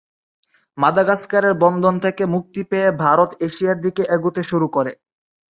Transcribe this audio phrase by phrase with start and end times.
[0.77, 4.91] মাদাগাস্কারের বন্ধন থেকে মুক্তি পেয়ে ভারত এশিয়ার দিকে এগোতে শুরু করে।